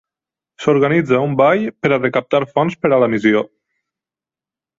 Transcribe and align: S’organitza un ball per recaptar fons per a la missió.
S’organitza 0.63 1.19
un 1.25 1.35
ball 1.41 1.67
per 1.83 1.91
recaptar 1.93 2.41
fons 2.57 2.79
per 2.87 2.93
a 2.93 3.01
la 3.05 3.11
missió. 3.15 3.45